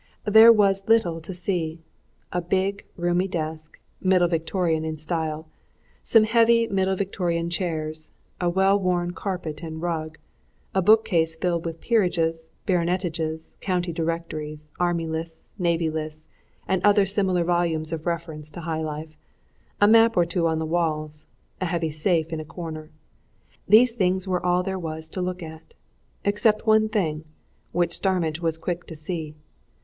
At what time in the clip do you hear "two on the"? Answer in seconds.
20.25-20.65